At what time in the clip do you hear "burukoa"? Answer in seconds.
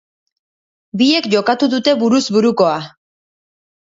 2.37-2.75